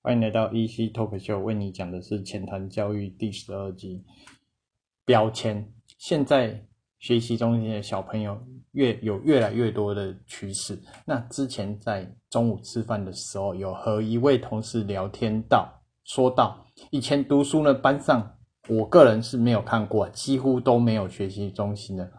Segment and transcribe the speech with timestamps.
[0.00, 4.04] 欢迎来到 EC Talk Show，为你讲的是浅谈教育第十二集
[5.04, 5.72] 标签。
[5.98, 6.64] 现在
[7.00, 8.40] 学习中心的小朋友
[8.72, 10.80] 越有越来越多的趋势。
[11.04, 22.12] 那之前在中午吃饭的时候，有和一位同事聊天到，说到以前读书呢，班上我个人是没有看过，几乎都没有学习中心的，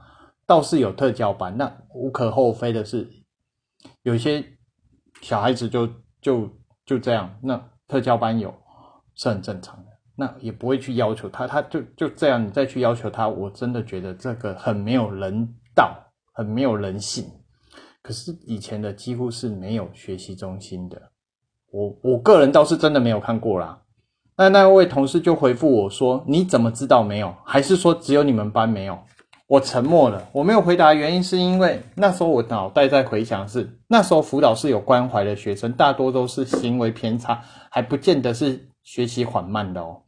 [0.45, 1.55] 倒是有特教班。
[1.57, 3.09] 那无可厚非的是，
[4.03, 4.45] 有些
[5.21, 5.89] 小孩子就
[6.21, 6.58] 就
[6.89, 7.61] 就这样，那。
[7.91, 8.53] 特教班有
[9.15, 9.85] 是很正常的，
[10.15, 15.91] 那也不会去要求他，他就就这样，你再去要求他，我真的觉得这个很没有人道，
[16.35, 17.25] 很没有人性。
[18.03, 21.01] 可是以前的几乎是没有学习中心的，
[21.71, 23.81] 我我个人倒是真的没有看过啦。
[24.37, 27.35] 那那位同事就回复我说：“你怎么知道没有？
[27.43, 28.99] 还是说只有你们班没有？”
[29.49, 40.03] 我沉默了，我没有回答，原因是因为那时候我脑袋在回想，是那时候辅导是有关怀的学生，大多都是行为偏差，还不见得是学习缓慢的哦。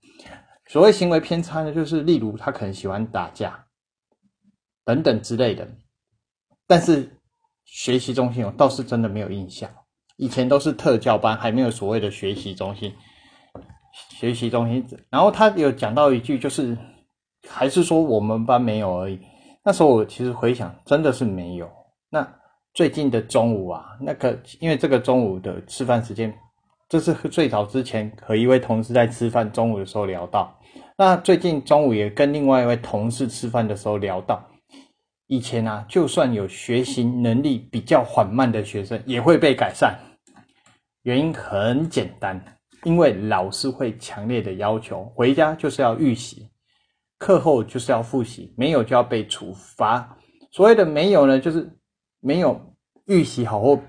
[0.68, 3.66] 所谓行为偏差呢，就是例如他可能喜欢打架
[4.86, 5.68] 等等之类的。
[6.68, 7.18] 但是
[7.66, 9.68] 学习中心我倒是真的没有印象，
[10.18, 12.94] 以前都是特教班，还没有所谓的学习中心。
[14.12, 16.78] 学习中心，然后他有讲到一句，就是
[17.50, 19.20] 还是说我们班没有而已。
[19.64, 21.70] 那时候我其实回想，真的是没有。
[22.10, 22.28] 那
[22.74, 26.34] 最近的中午啊，那个因为这个中午的吃饭时间，
[26.90, 30.58] 这是最早之前和一位同事在吃饭中午的时候聊到。
[30.98, 34.44] 那最近中午也跟另外一位同事吃饭的时候聊到，
[35.28, 39.96] 以前啊，就算有学习能力比较缓慢的学生，也会被改善。
[41.04, 42.40] 原因很简单，
[42.84, 46.51] 因为老师会强烈的要求回家就是要预习。
[47.22, 50.18] 课后就是要复习，没有就要被处罚。
[50.50, 51.78] 所谓的没有呢，就是
[52.20, 52.60] 没有
[53.06, 53.80] 预习好或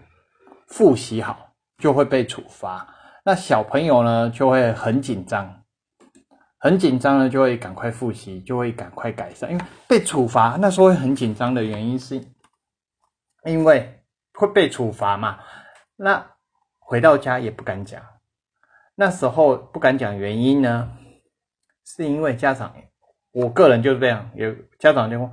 [0.67, 2.87] 复习好，就会被处罚。
[3.25, 5.65] 那小朋友呢，就会很紧张，
[6.59, 9.51] 很紧张呢，就会赶快复习，就会赶快改善。
[9.51, 12.23] 因为被处罚，那时候会很紧张的原因是，
[13.47, 15.39] 因为会被处罚嘛。
[15.97, 16.23] 那
[16.79, 18.03] 回到家也不敢讲，
[18.95, 20.91] 那时候不敢讲原因呢，
[21.87, 22.71] 是因为家长。
[23.33, 25.31] 我个人就是这样，有家长就问：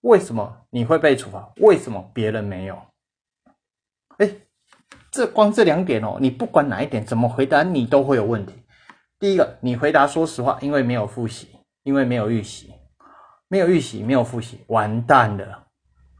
[0.00, 1.52] 为什么你会被处罚？
[1.58, 2.80] 为什么别人没有？
[4.18, 4.28] 哎，
[5.10, 8.54] 这光这两点哦，你不管哪一点怎么回答，你都会有问题。
[9.18, 11.48] 第一个，你回答说实话，因为没有复习，
[11.82, 12.72] 因为没有预习，
[13.48, 15.66] 没有预习，没有复习，完蛋了。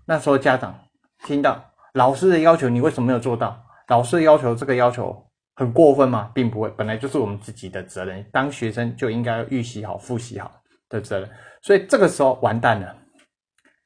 [0.05, 0.79] 那时候家长
[1.25, 1.65] 听到
[1.95, 3.65] 老师的要求，你为什么没有做到？
[3.89, 5.27] 老师的要求这个要求
[5.57, 6.31] 很过分吗？
[6.35, 8.25] 并不会，本来就是我们自己的责任。
[8.31, 10.62] 当学生就应该预习好，复习好。
[10.93, 11.31] 的责任，
[11.63, 12.97] 所以这个时候完蛋了，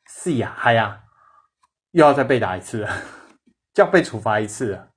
[0.09, 1.05] 是呀，嗨呀，
[1.93, 2.91] 又要再被打一次了，
[3.73, 4.91] 就要被处罚一次了。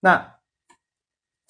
[0.00, 0.34] 那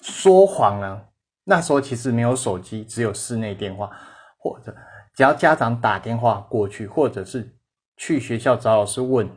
[0.01, 1.07] 说谎呢？
[1.45, 3.91] 那时候其实没有手机，只有室内电话，
[4.37, 4.75] 或者
[5.13, 7.57] 只要家长打电话过去，或者是
[7.97, 9.29] 去学校找老师问。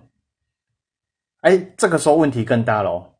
[1.42, 3.14] 哎，这个时候问题更大喽。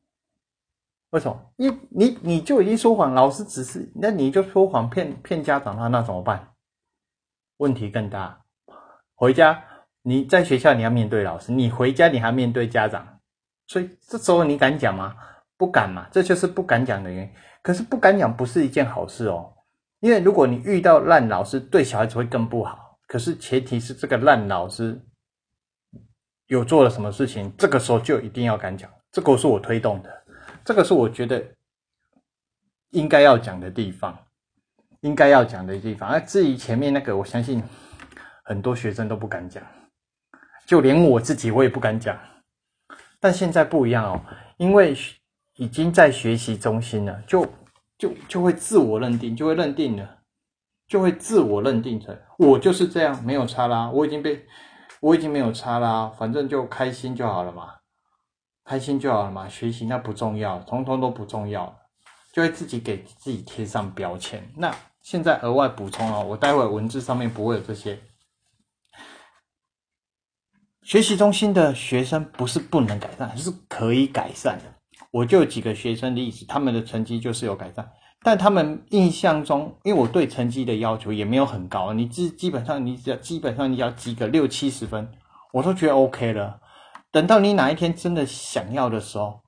[1.10, 1.53] 为什么？
[1.56, 6.54] 你你你就已经说谎，老师只是，那你就说谎骗骗家长，那那怎么办？
[7.58, 8.41] 问题更大，
[9.14, 9.62] 回家
[10.02, 13.20] 你在学校你要面对老师，你回家你还面对家长，
[13.66, 15.14] 所以这时候你敢讲吗？
[15.56, 17.32] 不敢嘛，这就是不敢讲的原因。
[17.62, 19.52] 可是不敢讲不是一件好事哦，
[20.00, 22.98] 因为如果你遇到烂老师，对小孩子会更不好。
[23.08, 25.04] 可是前提是这个烂老师
[26.46, 28.88] 有做了什么事情，这个时候就一定要敢讲。
[29.10, 30.25] 这个是我推动的，
[30.64, 31.44] 这个是我觉得
[32.90, 34.16] 应该要讲的地方。
[35.00, 37.62] 应该要讲的地方，而至于前面那个，我相信
[38.44, 39.62] 很多学生都不敢讲，
[40.66, 42.19] 就连我自己我也不敢讲。
[43.20, 44.20] 但现在不一样哦，
[44.56, 44.97] 因为
[45.54, 47.47] 已经在学习中心了，就
[47.97, 50.19] 就就会自我认定，就会认定了，
[50.88, 54.44] 就会自我认定成我就是这样，没有差啦，我已经被
[55.00, 57.75] 我已经没有差啦，反正就开心就好了嘛，
[58.64, 61.78] 开心就好了嘛，学习那不重要，通通都不重要，
[62.32, 64.75] 就会自己给自己贴上标签，那。
[65.10, 67.99] 现在额外补充哦，我待会文字上面不会有这些。
[70.82, 74.64] 学习中心的学生不是不能改善，是可以改善的。
[75.10, 77.90] 我就有几个学生例子，他们的成绩就是有改善，
[78.20, 85.10] 但他们印象中，因为我对成绩的要求也没有很高，你基基本上你只要基本上你要及个六七十分，
[85.55, 86.60] 我都觉得 OK 了。
[87.10, 89.40] 等到你哪一天真的想要的时候。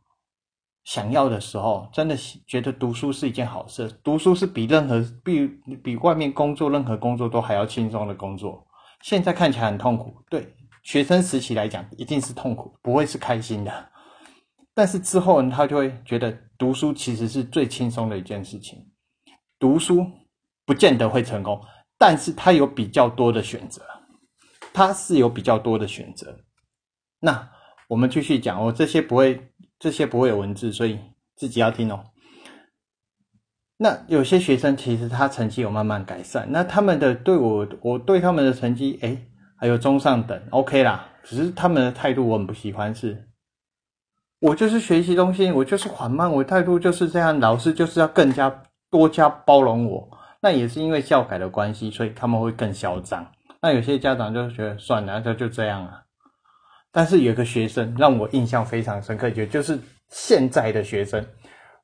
[0.85, 2.17] 想要的时候，真的
[2.47, 3.89] 觉得读书是一件好事。
[4.03, 5.47] 读书是比任何比
[5.77, 8.67] 比外面工作任何工作都还要轻松的工作。
[9.03, 13.89] 现在看起来很痛苦，对学生时期来讲一定是痛苦，不会是开心的。
[14.75, 18.79] 但是之后呢他就会觉得读书其实是最轻松的一件事情。
[19.59, 20.07] 读书
[20.65, 21.61] 不见得会成功，
[21.99, 23.83] 但是他有比较多的选择，
[24.73, 26.39] 他是有比较多的选择。
[27.21, 27.51] 那
[27.89, 29.50] 我们继续讲，哦这些不会，
[29.81, 31.01] 这些不会有文字，所以
[31.35, 32.05] 自己要听哦。
[33.79, 39.17] 那有些学生其实他成绩有慢慢改善，那他们的对我，我对他们的成绩，哎，
[39.57, 41.09] 还有中上等，OK 啦。
[41.25, 43.29] 只是他们的态度我很不喜欢，是，
[44.41, 50.19] 我就是学习中心，我就是缓慢，我态度就是这样，老师就是要更加多加包容我。
[50.43, 53.27] 那也是因为教改的关系，所以他们会更嚣张。
[53.63, 56.03] 那有些家长就觉得算了，就就这样啊。
[56.93, 59.79] 但是有一个学生让我印象非常深刻，也就是
[60.09, 61.25] 现在的学生，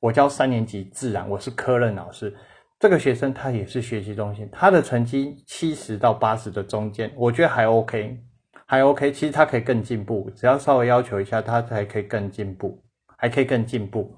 [0.00, 2.34] 我教三年级自然，我是科任老师。
[2.78, 8.22] 这个学生他也是学习中心，他的成绩七十到八十的中间，我觉得还 OK。
[8.68, 12.82] 还 OK，其实他可以更进步，只要稍微要求一下，他才可以更进步，
[13.16, 14.12] 还可以更进步。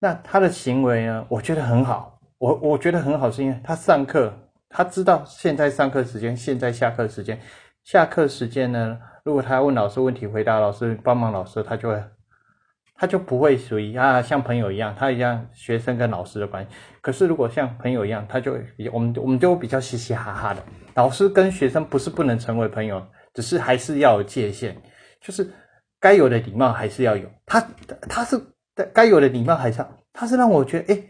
[0.00, 1.24] 那他的行为呢？
[1.28, 4.36] 我觉得很好，我我觉得很好，是因为他上课，
[4.68, 7.40] 他知道现在上课时间，现在下课时间，
[7.84, 12.00] 下课时间呢，如果他问老师问题，回答老师，帮忙老师，他就会，
[12.94, 16.70] 他就不会属于啊像朋友一样，他一样学生跟老师的关系。
[17.00, 18.56] 可是如果像朋友一样，他就
[18.92, 20.62] 我们我们就比较嘻嘻哈哈的。
[20.94, 23.04] 老师跟学生不是不能成为朋友。
[23.34, 24.74] 只是还是要有界限，
[25.20, 25.46] 就是
[26.00, 27.28] 该有的礼貌还是要有。
[27.44, 27.60] 他
[28.08, 28.40] 他是
[28.94, 29.84] 该有的礼貌还是，
[30.14, 31.04] 他是让我觉得，哎，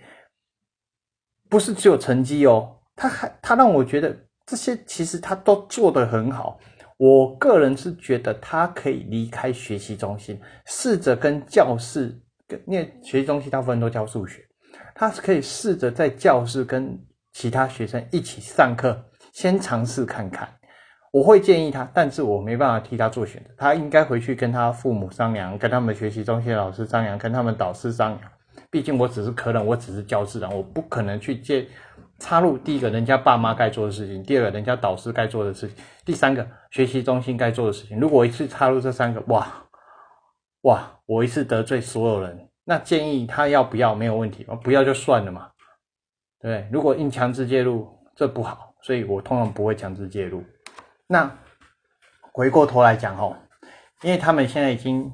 [1.49, 4.13] 不是只有成绩哦，他还他让我觉得
[4.45, 6.59] 这些其实他都做得很好。
[6.99, 14.41] 我个人是觉得他可以离开学习中心，试着跟教室，跟因为学习中心大部分都教数学，
[14.95, 16.99] 他是可以试着在教室跟
[17.33, 20.49] 其他学生一起上课，先尝试看看。
[21.13, 23.51] 我会建议他，但是我没办法替他做选择。
[23.57, 28.31] 他应该回去跟他父母商量，跟他们学习中心老师商量，跟他们导师商量。
[28.71, 31.67] 毕竟我只是可能，我只是教室长，我不可能去接
[32.19, 37.99] 插入第一个人家爸妈该做的事情，第二个人家导师该做的事情，第三个学习中心该做的事情。
[38.01, 39.47] 如果一次插入这三个，哇
[40.63, 42.49] 哇，我一次得罪所有人。
[42.65, 45.51] 那建议他要不要没有问题，不要就算了嘛。
[46.41, 50.43] 对，如果硬强制介入，这不好，所以我通常不会强制介入。
[51.07, 51.31] 那
[52.33, 53.37] 回过头来讲吼，
[54.03, 55.13] 因为他们现在已经，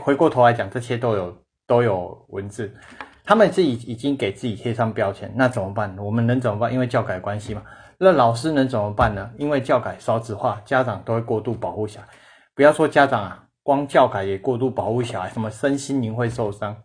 [0.00, 2.74] 回过头来讲，这些都有都有文字，
[3.24, 5.96] 他们自己已经给自己贴上标签，那怎么办？
[5.98, 6.72] 我们能怎么办？
[6.72, 7.62] 因为教改关系嘛，
[7.98, 9.30] 那老师能怎么办呢？
[9.38, 12.06] 因为教改少子化，家长都会过度保护小孩。
[12.54, 16.76] 不要说家长啊，光教改也过度保护小孩，什么身心灵会受伤，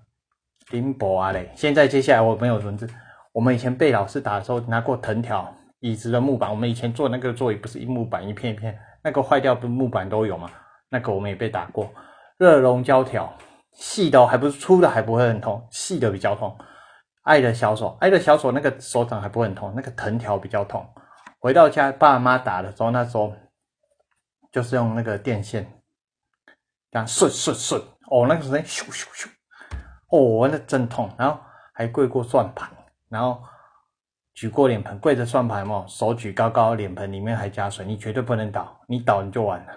[0.70, 1.52] 丁博啊嘞。
[1.56, 2.88] 现在接下来我没有文字，
[3.34, 5.54] 我们以前被老师打的时候拿过藤条。
[5.80, 10.50] 椅子的木板，我们以前坐那个座椅不是一木板一片一片，那个坏掉的木板都有嘛？
[10.90, 11.88] 那个我们也被打过。
[12.40, 13.32] 热熔胶条，
[13.78, 16.58] 细的还不是粗的，还不会很痛，细的比较痛。
[17.22, 20.86] 爱的小手，爱的小手，那个手掌还不会很痛，那个藤条比较痛。
[21.40, 23.34] 回到家，爸妈打的时候，那时候
[24.52, 25.64] 就是用那个电线，
[26.92, 27.82] 这样顺顺顺，
[28.12, 29.28] 哦，那个声音咻咻咻，
[30.10, 31.10] 哦，那真痛。
[31.18, 31.40] 然后
[31.74, 32.70] 还跪过算盘，
[33.10, 33.42] 然后。
[34.40, 39.74] 举过脸盆，跪着算盘嘛，手举高高，脸盆里面还加水，你绝对不能倒，你倒你就完了，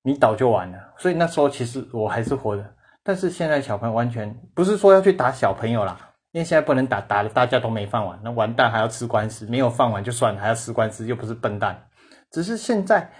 [0.00, 0.78] 你倒就完了。
[0.96, 2.76] 所以那时候其实我还是活的，
[3.08, 5.98] 但是现在小朋友完全不是说要去打小朋友啦，
[6.32, 11.88] 因为现在不能打，打了大家都没饭碗，那完蛋还要吃官司，没有饭碗就算了，还要吃官司，又不是笨蛋。
[12.30, 13.10] 只是现在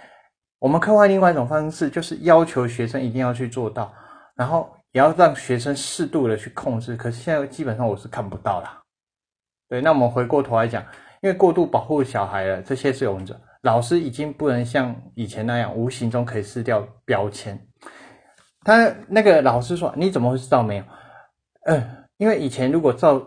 [0.59, 3.91] 我们刻画另外一种方式，就是要求学生一定要去做到，
[4.35, 6.95] 然后也要让学生适度的去控制。
[6.95, 8.79] 可是现在基本上我是看不到啦。
[9.67, 10.83] 对，那我们回过头来讲，
[11.21, 13.35] 因为过度保护小孩了，这些是有问题。
[13.63, 17.59] 老师已经不能像以前那样无形中可以撕掉标签。
[18.61, 20.83] 他那个老师说：“你怎么会知道没有？”
[21.65, 23.21] 嗯，因为以前如果照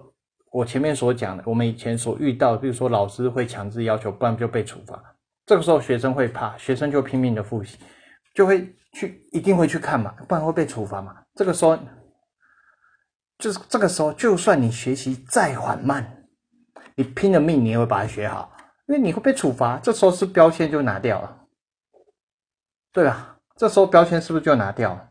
[0.51, 5.03] 我前面所讲的，我们以前所遇到，比如说老师会强制要求，不然就被处罚。
[5.47, 7.79] 这个时候学生会怕，学生就拼命的复习，
[8.35, 11.17] 就会去一定会去看嘛，不然会被处罚嘛。
[11.35, 11.79] 这个时候
[13.39, 16.19] 就是这个时候，就算你学习再缓慢。
[16.95, 18.53] 你拼了命，你也会把它学好，
[18.87, 19.79] 因为你会被处罚。
[19.79, 21.39] 这时候是标签就拿掉了，
[22.93, 23.39] 对吧？
[23.57, 25.09] 这时候标签是不是就拿掉了？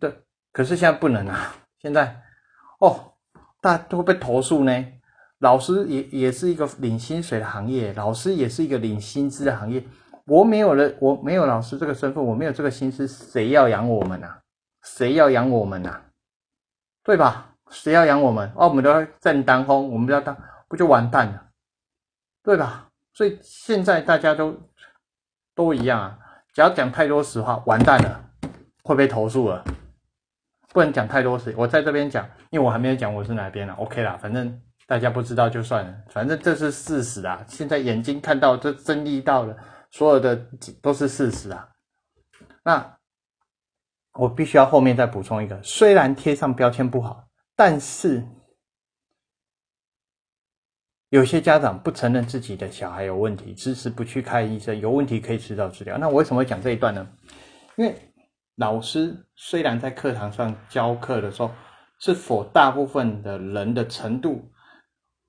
[0.00, 0.22] 对，
[0.52, 1.54] 可是现在不能啊！
[1.80, 2.22] 现在
[2.80, 3.12] 哦，
[3.60, 4.86] 大家都会被投诉呢。
[5.38, 9.84] 老师也也是一个领薪水的行业，老师也是一个领薪资的行业。
[10.26, 14.40] 我没有了，我没有老师这个身份，我没有这个薪资，谁要养我们啊？
[14.82, 16.02] 谁要养我们啊？
[17.02, 17.50] 对吧？
[17.70, 18.50] 谁要养我们？
[18.54, 20.34] 哦，我们都要正当风，我们都要当，
[20.68, 21.50] 不就完蛋了，
[22.42, 22.88] 对吧？
[23.12, 24.58] 所以现在大家都
[25.54, 26.18] 都一样啊，
[26.54, 28.30] 只要讲太多实话，完蛋了，
[28.82, 29.62] 会被投诉了。
[30.74, 31.54] 不能讲太多事。
[31.56, 33.72] 我在这边讲，因为我还没有讲我是哪边了。
[33.74, 37.44] OK 啦，反正大家不知道就算了，反正这是事实啊。
[37.48, 39.56] 现在眼睛看到，这争议到了，
[39.92, 40.34] 所有的
[40.82, 41.68] 都是事实啊。
[42.64, 42.96] 那
[44.14, 48.26] 我必须要后面再补充一个，虽然贴上标签不好，但是
[51.10, 55.96] 有些家长不承认自己的小孩有问题，迟迟不去看医生，有问题可以迟早治疗。
[55.98, 57.06] 那我为什么会讲这一段呢？
[57.76, 57.94] 因为
[58.56, 61.50] 老师虽然在课堂上教课的时候，
[61.98, 64.50] 是否大部分的人的程度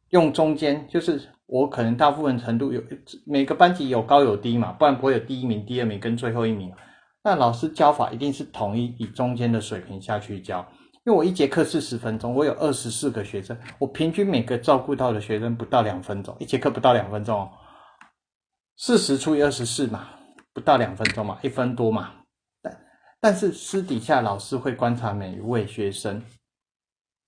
[0.10, 2.82] 用中间，就是我可能大部分程度有
[3.26, 6.72] 每个班级有高有低嘛，不然不会有第一名、第二名跟最后一名。
[7.24, 10.60] 那老师教法一定是统一以中间的水平下去教，
[11.06, 17.50] 因为我一节课四十分钟，我有二十四个学生，我平均每个照顾到的学生不到两分钟，一节课不到两分钟，
[18.78, 20.10] 四十除以二十四嘛，
[20.54, 22.12] 不到两分钟嘛，一分多嘛。
[23.20, 26.24] 但是私底下老师会观察每一位学生，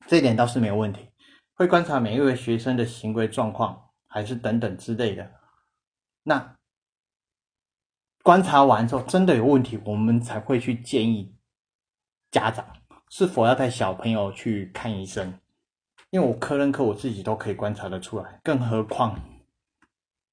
[0.05, 1.09] 这一点倒是没有问题。
[1.53, 5.31] 会观察每一位学生的行为状况，还是等等之类的。
[6.21, 6.55] 那
[8.21, 11.35] 观察完之后，真的有问题，我们才会去建议
[12.29, 12.65] 家长
[13.09, 15.39] 是否要带小朋友去看医生。
[16.09, 19.19] 因为我科任课我自己都可以观察得出来，更何况，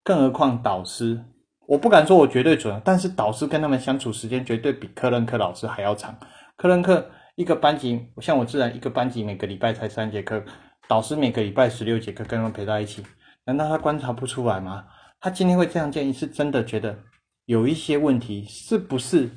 [0.03, 1.25] 更何况导师。
[1.67, 6.17] 我不敢说我绝对准，但是导师跟他们相处时间绝对比科任课老师还要长。
[6.57, 10.45] 科任课一个班级，像我自然一个班级每个礼拜才三节课，
[10.89, 13.03] 导师每个礼拜十六节课跟他们陪在一起，
[13.47, 14.85] 难道他观察不出来吗？
[15.21, 16.99] 他今天会这样建议，是真的觉得
[17.47, 19.31] 有一些问题，是不是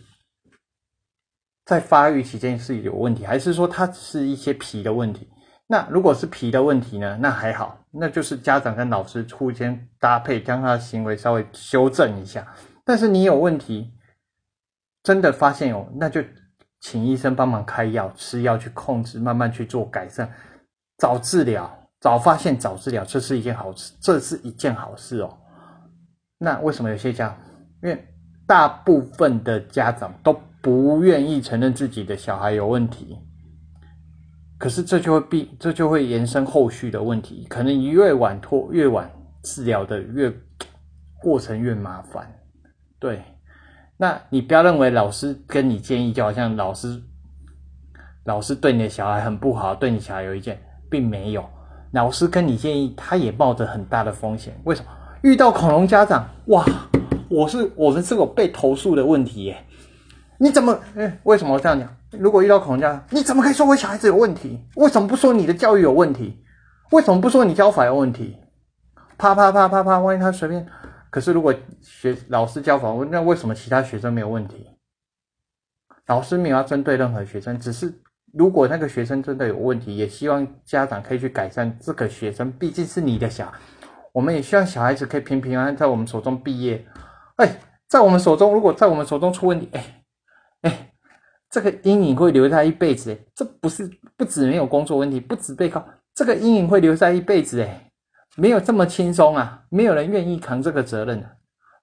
[1.65, 5.27] 在发育期间是有问题，还是说他是一些皮的问题？
[5.69, 7.17] 那如果是皮的问题呢？
[7.19, 12.47] 那还好，那就是家长跟老师互相搭配，将他的行为稍微修正一下。
[12.85, 13.93] 但是你有问题，
[15.03, 16.23] 真的发现有，那就
[16.79, 20.31] 请医生帮忙开药，吃药去控制，慢慢去做改善，
[20.97, 21.69] 早治疗，
[21.99, 25.37] 早发现早治疗，这是一件好事，这是一件好事哦。
[26.37, 27.37] 那为什么有些家，
[27.83, 28.07] 因为
[28.47, 30.31] 大部分的家长都
[30.61, 33.17] 不愿意承认自己的小孩有问题。
[34.57, 39.11] 可是这就会必，这就会延伸后续的问题，可能你越晚拖，越晚
[39.43, 40.33] 治疗的越
[41.21, 42.39] 过程越麻烦。
[42.99, 43.21] 对，
[43.97, 47.01] 那你不要认为老师跟你建议，就好像老师
[48.25, 50.59] 老师对你的小孩很不好，对你小孩有意见，
[50.89, 51.45] 并没有。
[51.91, 54.59] 老师跟你建议，他也冒着很大的风险。
[54.65, 54.91] 为什么？
[55.21, 56.65] 遇到恐龙家长，哇，
[57.29, 59.57] 我是我们是有被投诉的问题耶。
[60.37, 60.79] 你怎么？
[60.95, 61.96] 哎，为什么这样讲？
[62.11, 64.65] 如果遇到恐龙家，你怎么可以说我小孩子有问题？
[64.75, 66.43] 为什么不说你的教育有问题？
[66.91, 68.37] 为什么不说你教法有问题？
[69.17, 69.99] 啪啪啪啪啪！
[69.99, 70.65] 万一他随便，
[71.09, 74.67] 可是如果学老师教法，那为什么其他学生没有问题？
[76.05, 77.93] 老师没有要针对任何学生，只是
[78.31, 83.59] 如果那个学生真的有问题，也希望家长可以去改善这个学生，毕竟是你的小孩。
[84.13, 86.85] 我们也希望小孩子可以平平安安在我们手中毕业。
[87.35, 87.59] 哎，
[87.89, 90.03] 在我们手中，如果在我们手中出问题，哎。
[90.61, 90.91] 哎，
[91.49, 97.91] 这个阴影会留在一辈子，这不是不止没有工作问题，不止被告，这个阴影会留在一辈子哎，
[98.35, 101.31] 没有这么轻松啊，没有人愿意扛这个责任啊，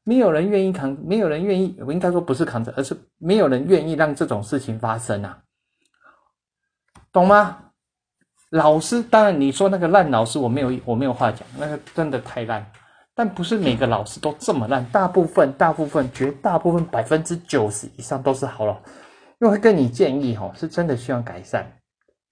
[0.04, 5.38] 没有人愿意扛，没有人愿意，我应该说不是扛着，而是没有人愿意让这种事情发生啊，
[7.10, 7.58] 懂吗？
[8.50, 12.64] 老师，当然你说那个烂老师，我没有我没有话讲，那个真的太烂。
[13.16, 18.80] 但不是每个老师都这么烂，大部分、大部分、绝大部分、百分之九十以上都是好老师。
[19.40, 21.66] 因为会跟你建议，哈，是真的需要改善。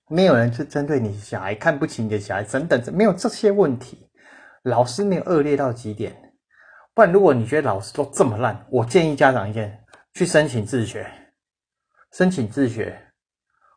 [0.09, 4.09] 没有人是针对你小孩看不起你的小孩等等，没有这些问题。
[4.63, 6.15] 老师没有恶劣到极点，
[6.95, 11.11] 不然如果你觉得老师都这么烂，我建议家长一件，去申请自学，
[12.13, 12.97] 申请自学。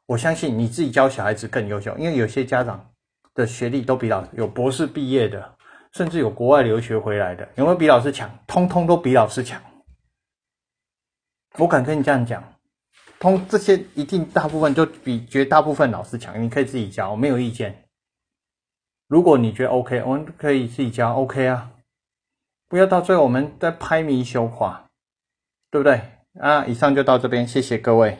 [0.06, 2.92] 我相信你自己教小孩子更优秀，因为有些家长
[3.34, 5.54] 的学历都比老有博士毕业的。
[5.94, 8.30] 甚至有国外留学回来的，有没有比老师强？
[8.48, 9.62] 通通都比老师强。
[11.58, 12.44] 我敢跟你这样讲，
[13.26, 16.40] 通这些一定大部分就比绝大部分老师强。
[16.44, 17.84] 你可以自己教，我没有意见。
[19.08, 21.72] 如果你觉得 OK，我们可以自己教 OK 啊，
[22.68, 24.86] 不要到最后我们再拍迷修垮，
[25.72, 26.02] 对不对？
[26.40, 28.18] 啊，以上就到这边，谢谢各位。